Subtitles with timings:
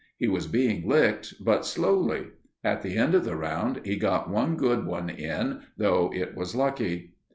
[0.17, 2.29] He was being licked, but slowly.
[2.63, 6.55] At the end of the round he got one good one in, though it was
[6.55, 7.13] lucky.